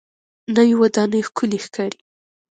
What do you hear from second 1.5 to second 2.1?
ښکاري